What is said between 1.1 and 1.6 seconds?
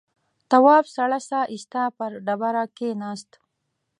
سا